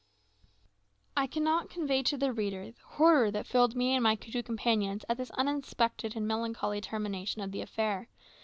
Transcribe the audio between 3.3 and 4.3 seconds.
filled me and my